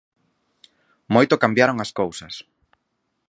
[1.15, 2.33] Moito cambaron as cousas.